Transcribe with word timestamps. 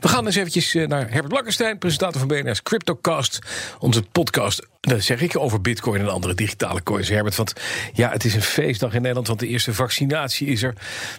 We 0.00 0.08
gaan 0.08 0.26
eens 0.26 0.36
eventjes 0.36 0.74
eh, 0.74 0.86
naar 0.86 1.10
Herbert 1.10 1.28
Blankenstein, 1.28 1.78
presentator 1.78 2.18
van 2.18 2.28
BNR's 2.28 2.62
Cryptocast. 2.62 3.38
Onze 3.78 4.02
podcast, 4.02 4.66
dat 4.80 5.02
zeg 5.02 5.20
ik, 5.20 5.38
over 5.38 5.60
bitcoin 5.60 6.00
en 6.00 6.08
andere 6.08 6.34
digitale 6.34 6.82
coins. 6.82 7.08
Herbert, 7.08 7.36
want 7.36 7.52
ja, 7.92 8.10
het 8.10 8.24
is 8.24 8.34
een 8.34 8.42
feestdag 8.42 8.94
in 8.94 9.00
Nederland, 9.00 9.26
want 9.26 9.40
de 9.40 9.46
eerste 9.46 9.74
vaccinatie 9.74 10.46
is 10.46 10.62
er. 10.62 10.74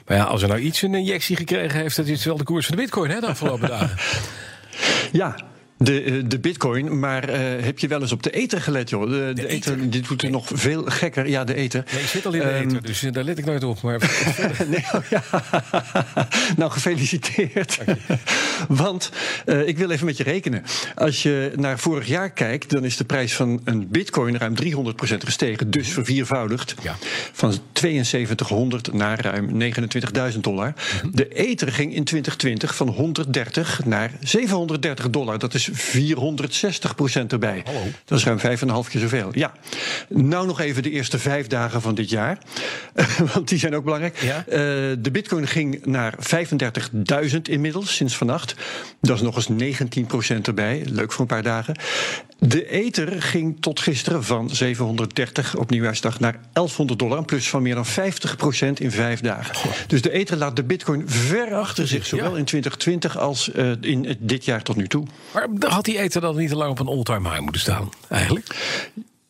Maar 0.05 0.17
ja, 0.17 0.23
als 0.23 0.41
er 0.41 0.47
nou 0.47 0.59
iets 0.59 0.81
een 0.81 0.95
injectie 0.95 1.35
gekregen 1.35 1.79
heeft, 1.79 1.95
dat 1.95 2.07
is 2.07 2.25
wel 2.25 2.37
de 2.37 2.43
koers 2.43 2.65
van 2.65 2.75
de 2.75 2.81
bitcoin 2.81 3.11
hè, 3.11 3.19
de 3.19 3.27
afgelopen 3.27 3.67
dagen. 3.67 3.97
Ja, 5.11 5.35
de, 5.79 6.03
eh, 6.03 6.13
de 6.25 6.39
bitcoin, 6.39 6.99
maar 6.99 7.29
uh, 7.29 7.35
heb 7.63 7.79
je 7.79 7.87
wel 7.87 8.01
eens 8.01 8.11
op 8.11 8.23
de 8.23 8.29
ether 8.29 8.61
gelet, 8.61 8.89
joh? 8.89 9.09
De, 9.09 9.31
de, 9.33 9.47
ether, 9.47 9.89
dit 9.89 10.07
doet 10.07 10.21
het 10.21 10.31
nog 10.31 10.47
veel 10.53 10.83
gekker. 10.85 11.29
Ja, 11.29 11.43
de 11.43 11.53
ether. 11.53 11.83
Nee, 11.91 12.01
ik 12.01 12.07
zit 12.07 12.25
al 12.25 12.33
in 12.33 12.39
de 12.39 12.45
um, 12.45 12.67
ether, 12.67 12.81
dus 12.81 12.99
daar 13.11 13.23
let 13.23 13.37
ik 13.37 13.45
nooit 13.45 13.63
op. 13.63 13.81
Maar 13.81 13.99
nee, 14.67 14.83
oh, 14.93 15.01
ja. 15.09 15.23
nou, 16.57 16.71
gefeliciteerd. 16.71 17.79
Want 18.67 19.11
uh, 19.45 19.67
ik 19.67 19.77
wil 19.77 19.89
even 19.89 20.05
met 20.05 20.17
je 20.17 20.23
rekenen. 20.23 20.63
Als 20.95 21.23
je 21.23 21.51
naar 21.55 21.79
vorig 21.79 22.07
jaar 22.07 22.29
kijkt, 22.29 22.69
dan 22.69 22.83
is 22.83 22.97
de 22.97 23.05
prijs 23.05 23.33
van 23.33 23.61
een 23.63 23.87
bitcoin 23.89 24.37
ruim 24.37 24.55
300% 24.63 24.65
gestegen. 25.17 25.71
Dus 25.71 25.89
verviervoudigd. 25.89 26.75
Ja. 26.81 26.95
Van 27.31 27.53
7200 27.73 28.93
naar 28.93 29.21
ruim 29.21 29.73
29.000 30.33 30.39
dollar. 30.39 30.73
De 31.11 31.27
ether 31.27 31.71
ging 31.71 31.95
in 31.95 32.03
2020 32.03 32.75
van 32.75 32.87
130 32.87 33.85
naar 33.85 34.11
730 34.21 35.09
dollar. 35.09 35.39
Dat 35.39 35.53
is 35.53 35.68
460 35.73 36.95
procent 36.95 37.31
erbij. 37.31 37.61
Hallo. 37.65 37.83
Dat 38.05 38.17
is 38.17 38.25
ruim 38.25 38.39
vijf 38.39 38.61
en 38.61 38.67
een 38.67 38.73
half 38.73 38.89
keer 38.89 39.01
zoveel. 39.01 39.29
Ja. 39.31 39.51
Nou 40.07 40.47
nog 40.47 40.59
even 40.59 40.83
de 40.83 40.89
eerste 40.89 41.19
vijf 41.19 41.47
dagen 41.47 41.81
van 41.81 41.95
dit 41.95 42.09
jaar. 42.09 42.37
Want 43.33 43.47
die 43.47 43.59
zijn 43.59 43.75
ook 43.75 43.83
belangrijk. 43.83 44.17
Ja? 44.17 44.37
Uh, 44.47 44.55
de 44.99 45.09
bitcoin 45.11 45.47
ging 45.47 45.85
naar 45.85 46.13
35.000 47.31 47.41
inmiddels 47.41 47.95
sinds 47.95 48.17
vannacht. 48.17 48.55
Dat 49.01 49.15
is 49.15 49.21
nog 49.21 49.35
eens 49.35 49.47
19 49.47 50.05
procent 50.05 50.47
erbij. 50.47 50.81
Leuk 50.85 51.11
voor 51.11 51.21
een 51.21 51.27
paar 51.27 51.43
dagen. 51.43 51.75
De 52.39 52.69
ether 52.69 53.21
ging 53.21 53.57
tot 53.61 53.79
gisteren 53.79 54.23
van 54.23 54.49
730 54.49 55.55
op 55.55 55.69
nieuwjaarsdag 55.69 56.19
naar 56.19 56.39
1100 56.53 56.99
dollar. 56.99 57.17
Een 57.17 57.25
plus 57.25 57.49
van 57.49 57.61
meer 57.61 57.75
dan 57.75 57.85
50 57.85 58.35
procent 58.35 58.79
in 58.79 58.91
vijf 58.91 59.19
dagen. 59.21 59.55
Goh. 59.55 59.71
Dus 59.87 60.01
de 60.01 60.11
ether 60.11 60.37
laat 60.37 60.55
de 60.55 60.63
bitcoin 60.63 61.03
ver 61.09 61.53
achter 61.55 61.87
zich. 61.87 62.05
Zowel 62.05 62.31
Ja. 62.31 62.37
in 62.37 62.45
2020 62.45 63.17
als 63.17 63.49
uh, 63.55 63.71
in 63.81 64.17
dit 64.19 64.45
jaar 64.45 64.63
tot 64.63 64.75
nu 64.75 64.87
toe. 64.87 65.05
Maar 65.33 65.47
had 65.59 65.85
die 65.85 65.99
ether 65.99 66.21
dan 66.21 66.35
niet 66.37 66.49
te 66.49 66.55
lang 66.55 66.71
op 66.71 66.79
een 66.79 66.87
all-time 66.87 67.29
high 67.29 67.41
moeten 67.41 67.61
staan, 67.61 67.89
eigenlijk? 68.09 68.55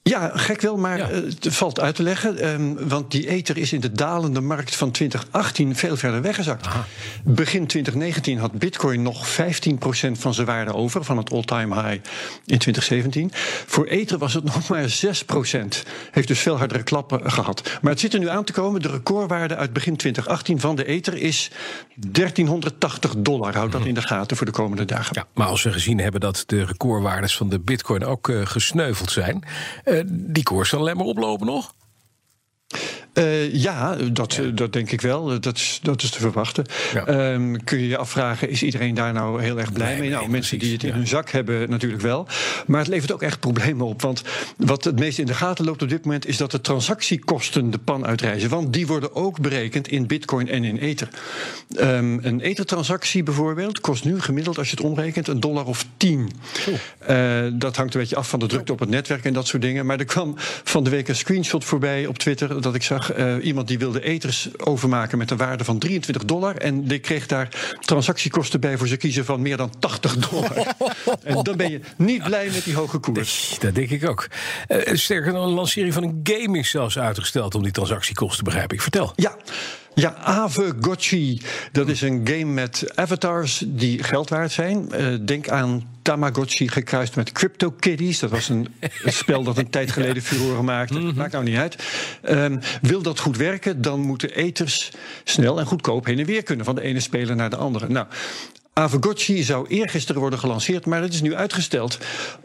Ja, 0.09 0.31
gek 0.33 0.61
wel, 0.61 0.77
maar 0.77 0.97
Ja. 0.97 1.09
eh, 1.09 1.15
het 1.23 1.47
valt 1.49 1.79
uit 1.79 1.95
te 1.95 2.03
leggen. 2.03 2.37
ehm, 2.37 2.73
want 2.87 3.11
die 3.11 3.27
ether 3.27 3.57
is 3.57 3.73
in 3.73 3.79
de 3.79 3.91
dalende 3.91 4.41
markt 4.41 4.75
van 4.75 4.91
2018 4.91 5.75
veel 5.75 5.97
verder 5.97 6.21
weggezakt. 6.21 6.65
Aha. 6.65 6.85
Begin 7.23 7.67
2019 7.67 8.37
had 8.37 8.51
bitcoin 8.51 9.01
nog 9.01 9.27
15% 9.27 10.19
van 10.19 10.33
zijn 10.33 10.47
waarde 10.47 10.73
over... 10.73 11.03
van 11.03 11.17
het 11.17 11.31
all-time 11.31 11.75
high 11.75 12.01
in 12.45 12.57
2017. 12.57 13.31
Voor 13.65 13.85
ether 13.85 14.17
was 14.17 14.33
het 14.33 14.43
nog 14.53 14.67
maar 14.69 14.83
6%. 14.83 15.83
Heeft 16.11 16.27
dus 16.27 16.39
veel 16.39 16.57
hardere 16.57 16.83
klappen 16.83 17.31
gehad. 17.31 17.77
Maar 17.81 17.91
het 17.91 17.99
zit 17.99 18.13
er 18.13 18.19
nu 18.19 18.29
aan 18.29 18.43
te 18.43 18.53
komen. 18.53 18.81
De 18.81 18.89
recordwaarde 18.91 19.55
uit 19.55 19.73
begin 19.73 19.95
2018 19.95 20.59
van 20.59 20.75
de 20.75 20.85
ether 20.85 21.15
is 21.17 21.51
1380 21.95 23.13
dollar. 23.17 23.53
Houd 23.55 23.71
dat 23.71 23.85
in 23.85 23.93
de 23.93 24.01
gaten 24.01 24.37
voor 24.37 24.45
de 24.45 24.51
komende 24.51 24.85
dagen. 24.85 25.15
Ja, 25.15 25.25
maar 25.33 25.47
als 25.47 25.63
we 25.63 25.71
gezien 25.71 25.99
hebben 25.99 26.21
dat 26.21 26.43
de 26.45 26.65
recordwaardes 26.65 27.37
van 27.37 27.49
de 27.49 27.59
bitcoin 27.59 28.05
ook 28.05 28.29
eh, 28.29 28.41
gesneuveld 28.45 29.11
zijn... 29.11 29.43
eh, 29.83 29.98
die 30.07 30.43
koers 30.43 30.69
zal 30.69 30.79
alleen 30.79 30.97
maar 30.97 31.05
oplopen 31.05 31.45
nog? 31.45 31.73
Eh, 33.19 33.53
ja, 33.53 33.95
dat, 34.11 34.39
dat 34.53 34.73
denk 34.73 34.91
ik 34.91 35.01
wel. 35.01 35.39
Dat 35.39 35.55
is, 35.55 35.79
dat 35.83 36.03
is 36.03 36.09
te 36.09 36.19
verwachten. 36.19 36.65
Ja. 36.93 37.05
Ehm, 37.05 37.55
kun 37.63 37.79
je 37.79 37.87
je 37.87 37.97
afvragen, 37.97 38.49
is 38.49 38.63
iedereen 38.63 38.93
daar 38.93 39.13
nou 39.13 39.41
heel 39.41 39.59
erg 39.59 39.73
blij 39.73 39.99
mee? 39.99 40.09
Nou, 40.09 40.29
mensen 40.29 40.59
die 40.59 40.73
het 40.73 40.83
in 40.83 40.93
hun 40.93 41.07
zak 41.07 41.29
hebben 41.29 41.69
natuurlijk 41.69 42.01
wel. 42.01 42.27
Maar 42.65 42.79
het 42.79 42.87
levert 42.87 43.11
ook 43.11 43.21
echt 43.21 43.39
problemen 43.39 43.85
op. 43.85 44.01
Want 44.01 44.21
wat 44.57 44.83
het 44.83 44.99
meest 44.99 45.19
in 45.19 45.25
de 45.25 45.33
gaten 45.33 45.65
loopt 45.65 45.81
op 45.81 45.89
dit 45.89 46.05
moment... 46.05 46.27
is 46.27 46.37
dat 46.37 46.51
de 46.51 46.61
transactiekosten 46.61 47.71
de 47.71 47.77
pan 47.77 48.05
uitreizen. 48.05 48.49
Want 48.49 48.73
die 48.73 48.87
worden 48.87 49.15
ook 49.15 49.41
berekend 49.41 49.87
in 49.87 50.07
bitcoin 50.07 50.49
en 50.49 50.63
in 50.63 50.77
ether. 50.77 51.09
Ehm, 51.75 52.17
een 52.21 52.41
ether-transactie 52.41 53.23
bijvoorbeeld 53.23 53.81
kost 53.81 54.05
nu 54.05 54.21
gemiddeld... 54.21 54.57
als 54.57 54.69
je 54.69 54.75
het 54.75 54.85
omrekent, 54.85 55.27
een 55.27 55.39
dollar 55.39 55.65
of 55.65 55.85
tien. 55.97 56.31
Eh, 56.99 57.45
dat 57.53 57.75
hangt 57.75 57.93
een 57.93 57.99
beetje 57.99 58.15
af 58.15 58.29
van 58.29 58.39
de 58.39 58.45
drukte 58.45 58.71
op 58.71 58.79
het 58.79 58.89
netwerk 58.89 59.25
en 59.25 59.33
dat 59.33 59.47
soort 59.47 59.61
dingen. 59.61 59.85
Maar 59.85 59.99
er 59.99 60.05
kwam 60.05 60.33
van 60.63 60.83
de 60.83 60.89
week 60.89 61.07
een 61.07 61.15
screenshot 61.15 61.65
voorbij 61.65 62.05
op 62.05 62.17
Twitter... 62.17 62.61
dat 62.61 62.75
ik 62.75 62.83
zag 62.83 63.08
eh, 63.09 63.45
iemand 63.45 63.67
die 63.67 63.79
wilde 63.79 64.03
ethers 64.03 64.49
overmaken 64.57 65.17
met 65.17 65.31
een 65.31 65.37
waarde 65.37 65.63
van 65.63 65.79
23 65.79 66.25
dollar... 66.25 66.55
en 66.55 66.83
die 66.83 66.99
kreeg 66.99 67.25
daar 67.25 67.75
transactiekosten 67.79 68.59
bij 68.59 68.77
voor 68.77 68.87
ze 68.87 68.97
kiezen 68.97 69.25
van 69.25 69.41
meer 69.41 69.57
dan 69.57 69.71
80 69.79 70.17
dollar. 70.29 70.75
en 71.23 71.43
dan 71.43 71.57
ben 71.57 71.71
je 71.71 71.79
niet 71.97 72.23
blij 72.23 72.49
met 72.53 72.63
die 72.63 72.75
hoge 72.75 72.97
koers. 72.97 73.57
Dat 73.59 73.75
denk 73.75 73.89
ik 73.89 74.09
ook. 74.09 74.27
Eh, 74.67 74.95
sterker 74.95 75.33
nog, 75.33 75.45
een 75.45 75.53
lancering 75.53 75.93
van 75.93 76.03
een 76.03 76.19
game 76.23 76.57
is 76.57 76.69
zelfs 76.69 76.99
uitgesteld... 76.99 77.55
om 77.55 77.63
die 77.63 77.71
transactiekosten, 77.71 78.43
begrijp 78.43 78.73
ik. 78.73 78.81
Vertel. 78.81 79.13
Ja. 79.15 79.35
Ja, 79.93 80.15
Avegotchi. 80.15 81.41
Dat 81.71 81.87
is 81.87 82.01
een 82.01 82.21
game 82.23 82.45
met 82.45 82.91
avatars 82.95 83.63
die 83.67 84.03
geld 84.03 84.29
waard 84.29 84.51
zijn. 84.51 84.91
Eh, 84.91 85.07
denk 85.21 85.49
aan 85.49 85.87
Tamagotchi 86.01 86.67
gekruist 86.67 87.15
met 87.15 87.31
CryptoKitties. 87.31 88.19
Dat 88.19 88.29
was 88.29 88.49
een, 88.49 88.67
een 89.03 89.13
spel 89.13 89.43
dat 89.43 89.57
een 89.57 89.69
tijd 89.79 89.91
geleden 89.91 90.23
furoren 90.23 90.65
maakte. 90.65 90.99
Maakt 90.99 91.31
nou 91.31 91.43
niet 91.43 91.57
uit. 91.57 91.83
Ehm, 92.21 92.57
wil 92.81 93.01
dat 93.01 93.19
goed 93.19 93.37
werken, 93.37 93.81
dan 93.81 93.99
moeten 93.99 94.35
eters 94.35 94.91
snel 95.23 95.59
en 95.59 95.65
goedkoop 95.65 96.05
heen 96.05 96.19
en 96.19 96.25
weer 96.25 96.43
kunnen... 96.43 96.65
van 96.65 96.75
de 96.75 96.81
ene 96.81 96.99
speler 96.99 97.35
naar 97.35 97.49
de 97.49 97.55
andere. 97.55 97.89
Nou, 97.89 98.07
Avegotchi 98.79 99.43
zou 99.43 99.67
eergisteren 99.67 100.21
worden 100.21 100.39
gelanceerd, 100.39 100.85
maar 100.85 101.01
het 101.01 101.13
is 101.13 101.21
nu 101.21 101.35
uitgesteld 101.35 101.97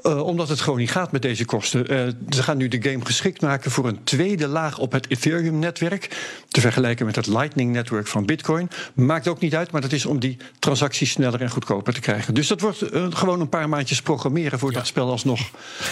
uh, 0.02 0.26
omdat 0.26 0.48
het 0.48 0.60
gewoon 0.60 0.78
niet 0.78 0.90
gaat 0.90 1.12
met 1.12 1.22
deze 1.22 1.44
kosten. 1.44 1.92
Uh, 1.92 2.08
ze 2.30 2.42
gaan 2.42 2.56
nu 2.56 2.68
de 2.68 2.90
game 2.90 3.04
geschikt 3.04 3.40
maken 3.40 3.70
voor 3.70 3.88
een 3.88 4.04
tweede 4.04 4.46
laag 4.46 4.78
op 4.78 4.92
het 4.92 5.10
Ethereum-netwerk. 5.10 6.16
Te 6.48 6.60
vergelijken 6.60 7.06
met 7.06 7.16
het 7.16 7.26
Lightning-netwerk 7.26 8.06
van 8.06 8.26
Bitcoin. 8.26 8.70
Maakt 8.94 9.28
ook 9.28 9.40
niet 9.40 9.54
uit, 9.54 9.70
maar 9.70 9.80
dat 9.80 9.92
is 9.92 10.06
om 10.06 10.18
die 10.18 10.36
transacties 10.58 11.10
sneller 11.10 11.40
en 11.40 11.50
goedkoper 11.50 11.94
te 11.94 12.00
krijgen. 12.00 12.34
Dus 12.34 12.48
dat 12.48 12.60
wordt 12.60 12.92
uh, 12.92 13.06
gewoon 13.10 13.40
een 13.40 13.48
paar 13.48 13.68
maandjes 13.68 14.02
programmeren 14.02 14.58
voordat 14.58 14.80
het 14.80 14.90
spel 14.90 15.10
alsnog 15.10 15.40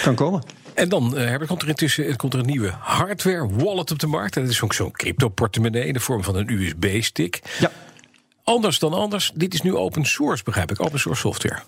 kan 0.03 0.15
komen. 0.15 0.43
En 0.75 0.89
dan 0.89 1.17
Herbert, 1.17 1.49
komt 1.49 1.63
er 1.63 1.69
intussen 1.69 2.17
komt 2.17 2.33
er 2.33 2.41
een 2.41 2.47
nieuwe 2.47 2.73
hardware 2.79 3.49
wallet 3.49 3.91
op 3.91 3.99
de 3.99 4.07
markt. 4.07 4.35
Dat 4.35 4.49
is 4.49 4.63
ook 4.63 4.73
zo'n 4.73 4.91
crypto-portemonnee 4.91 5.87
in 5.87 5.93
de 5.93 6.01
vorm 6.01 6.25
van 6.25 6.37
een 6.37 6.51
USB-stick. 6.51 7.41
Ja. 7.59 7.71
Anders 8.53 8.79
dan 8.79 8.93
anders. 8.93 9.31
Dit 9.35 9.55
is 9.55 9.63
nu 9.63 9.77
open 9.77 10.05
source, 10.05 10.45
begrijp 10.45 10.71
ik. 10.71 10.81
Open 10.81 11.01
source 11.01 11.21
software. 11.21 11.63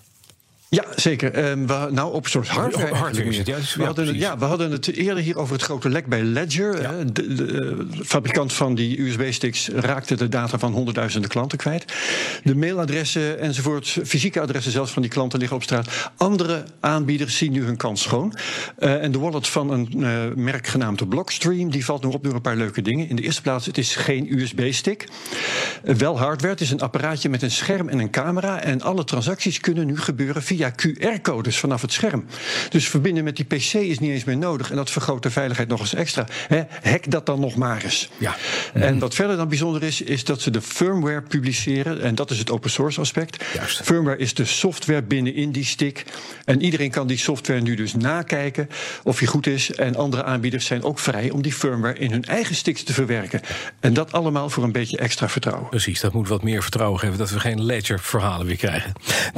Ja, 0.75 0.85
zeker. 0.95 1.49
Um, 1.49 1.67
we, 1.67 1.87
nou, 1.91 2.19
source 2.21 2.51
hardware. 2.51 2.91
Oh, 2.91 2.99
hardware 2.99 3.29
is 3.29 3.37
het, 3.37 3.47
ja, 3.47 3.57
we, 3.75 3.83
hadden, 3.83 4.07
het, 4.07 4.15
ja, 4.15 4.37
we 4.37 4.45
hadden 4.45 4.71
het 4.71 4.87
eerder 4.87 5.23
hier 5.23 5.37
over 5.37 5.53
het 5.53 5.63
grote 5.63 5.89
lek 5.89 6.05
bij 6.05 6.21
Ledger. 6.21 6.81
Ja. 6.81 6.91
De, 7.03 7.35
de, 7.35 7.45
de, 7.45 7.87
fabrikant 8.05 8.53
van 8.53 8.75
die 8.75 9.01
USB-sticks 9.01 9.69
raakte 9.69 10.15
de 10.15 10.29
data 10.29 10.59
van 10.59 10.73
honderdduizenden 10.73 11.29
klanten 11.29 11.57
kwijt. 11.57 11.93
De 12.43 12.55
mailadressen 12.55 13.39
enzovoort, 13.39 13.97
fysieke 14.05 14.41
adressen 14.41 14.71
zelfs 14.71 14.91
van 14.91 15.01
die 15.01 15.11
klanten 15.11 15.39
liggen 15.39 15.57
op 15.57 15.63
straat. 15.63 16.11
Andere 16.17 16.63
aanbieders 16.79 17.37
zien 17.37 17.51
nu 17.51 17.63
hun 17.63 17.77
kans 17.77 18.01
schoon. 18.01 18.33
Uh, 18.79 19.03
en 19.03 19.11
de 19.11 19.19
wallet 19.19 19.47
van 19.47 19.71
een 19.71 19.89
uh, 19.95 20.09
merk 20.35 20.67
genaamd 20.67 21.09
Blockstream, 21.09 21.69
die 21.69 21.85
valt 21.85 22.03
nu 22.03 22.09
op 22.09 22.23
door 22.23 22.33
een 22.33 22.41
paar 22.41 22.55
leuke 22.55 22.81
dingen. 22.81 23.09
In 23.09 23.15
de 23.15 23.21
eerste 23.21 23.41
plaats, 23.41 23.65
het 23.65 23.77
is 23.77 23.95
geen 23.95 24.39
USB-stick. 24.39 25.07
Wel 25.83 26.17
hardware, 26.17 26.53
het 26.53 26.61
is 26.61 26.71
een 26.71 26.81
apparaatje 26.81 27.29
met 27.29 27.41
een 27.41 27.51
scherm 27.51 27.89
en 27.89 27.99
een 27.99 28.09
camera. 28.09 28.61
En 28.61 28.81
alle 28.81 29.03
transacties 29.03 29.59
kunnen 29.59 29.85
nu 29.85 29.97
gebeuren 29.97 30.43
via 30.43 30.64
QR-codes 30.71 31.57
vanaf 31.57 31.81
het 31.81 31.91
scherm. 31.91 32.25
Dus 32.69 32.87
verbinden 32.87 33.23
met 33.23 33.35
die 33.35 33.45
PC 33.45 33.73
is 33.73 33.99
niet 33.99 34.11
eens 34.11 34.23
meer 34.23 34.37
nodig. 34.37 34.69
En 34.69 34.75
dat 34.75 34.89
vergroot 34.91 35.23
de 35.23 35.31
veiligheid 35.31 35.67
nog 35.67 35.79
eens 35.79 35.93
extra. 35.93 36.27
He, 36.47 36.61
hack 36.81 37.11
dat 37.11 37.25
dan 37.25 37.39
nog 37.39 37.55
maar 37.55 37.83
eens. 37.83 38.09
Ja. 38.17 38.35
En 38.73 38.99
wat 38.99 39.15
verder 39.15 39.37
dan 39.37 39.47
bijzonder 39.47 39.83
is, 39.83 40.01
is 40.01 40.23
dat 40.23 40.41
ze 40.41 40.51
de 40.51 40.61
firmware 40.61 41.21
publiceren. 41.21 42.01
En 42.01 42.15
dat 42.15 42.31
is 42.31 42.39
het 42.39 42.51
open 42.51 42.69
source 42.69 42.99
aspect. 42.99 43.43
Juist. 43.53 43.81
Firmware 43.83 44.17
is 44.17 44.33
de 44.33 44.45
software 44.45 45.03
binnenin 45.03 45.51
die 45.51 45.65
stick. 45.65 46.03
En 46.45 46.61
iedereen 46.61 46.91
kan 46.91 47.07
die 47.07 47.17
software 47.17 47.61
nu 47.61 47.75
dus 47.75 47.93
nakijken 47.93 48.69
of 49.03 49.19
die 49.19 49.27
goed 49.27 49.47
is. 49.47 49.71
En 49.71 49.95
andere 49.95 50.23
aanbieders 50.23 50.65
zijn 50.65 50.83
ook 50.83 50.99
vrij 50.99 51.29
om 51.29 51.41
die 51.41 51.53
firmware 51.53 51.99
in 51.99 52.11
hun 52.11 52.23
eigen 52.23 52.55
sticks 52.55 52.83
te 52.83 52.93
verwerken. 52.93 53.41
En 53.79 53.93
dat 53.93 54.11
allemaal 54.11 54.49
voor 54.49 54.63
een 54.63 54.71
beetje 54.71 54.97
extra 54.97 55.29
vertrouwen. 55.29 55.69
Precies, 55.69 55.99
dat 55.99 56.13
moet 56.13 56.27
wat 56.27 56.43
meer 56.43 56.61
vertrouwen 56.61 56.99
geven 56.99 57.17
dat 57.17 57.29
we 57.29 57.39
geen 57.39 57.63
ledger 57.63 57.99
verhalen 57.99 58.45
weer 58.45 58.57
krijgen. 58.57 58.93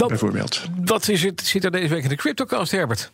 Bijvoorbeeld. 0.07 0.61
Wat 0.85 1.09
is 1.09 1.16
zit 1.17 1.63
er 1.63 1.71
deze 1.71 1.93
week 1.93 2.03
in 2.03 2.09
de 2.09 2.15
CryptoCast, 2.15 2.71
Herbert? 2.71 3.11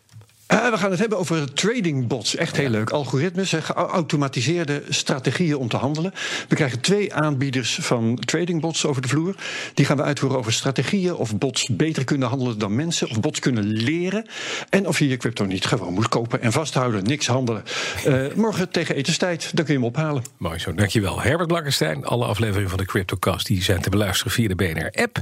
Uh, 0.54 0.70
we 0.70 0.78
gaan 0.78 0.92
het 0.92 1.00
hebben 1.00 1.18
over 1.18 1.54
trading 1.54 2.08
bots. 2.08 2.36
Echt 2.36 2.58
heel 2.58 2.70
leuk. 2.70 2.90
Algoritmes, 2.90 3.54
geautomatiseerde 3.54 4.84
strategieën 4.90 5.58
om 5.58 5.68
te 5.68 5.78
handelen. 5.78 6.14
We 6.48 6.56
krijgen 6.56 6.80
twee 6.80 7.14
aanbieders 7.14 7.78
van 7.82 8.16
trading 8.16 8.62
bots 8.62 8.86
over 8.86 9.02
de 9.02 9.08
vloer. 9.08 9.36
Die 9.74 9.86
gaan 9.86 9.98
we 9.98 10.04
uitvoeren 10.04 10.40
over 10.40 10.54
strategieën. 10.54 11.16
Of 11.16 11.38
bots 11.38 11.68
beter 11.70 12.04
kunnen 12.04 12.28
handelen 12.28 12.60
dan 12.60 12.76
mensen. 12.76 13.10
Of 13.10 13.20
bots 13.20 13.40
kunnen 13.40 13.68
leren. 13.68 14.26
En 14.70 14.88
of 14.88 15.00
je 15.00 15.08
je 15.08 15.18
crypto 15.18 15.46
niet 15.46 15.66
gewoon 15.66 15.94
moet 15.94 16.08
kopen 16.08 16.42
en 16.42 16.52
vasthouden. 16.52 17.04
Niks 17.04 17.28
handelen. 17.28 17.64
Uh, 18.08 18.34
morgen 18.36 18.70
tegen 18.70 18.96
etenstijd, 18.96 19.42
dan 19.56 19.66
kun 19.66 19.74
je 19.74 19.80
hem 19.80 19.90
ophalen. 19.90 20.24
Mooi 20.38 20.60
zo, 20.60 20.74
dankjewel. 20.74 21.22
Herbert 21.22 21.48
Blakkenstein. 21.48 22.06
Alle 22.06 22.26
afleveringen 22.26 22.70
van 22.70 22.80
de 22.80 22.86
CryptoCast 22.86 23.48
die 23.48 23.64
zijn 23.64 23.82
te 23.82 23.90
beluisteren 23.90 24.32
via 24.32 24.48
de 24.48 24.56
BNR-app. 24.56 25.20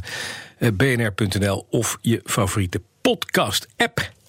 Uh, 0.60 0.69
bnr.nl 0.74 1.66
of 1.69 1.98
je 2.01 2.22
favoriete 2.24 2.81
podcast-app. 3.01 4.19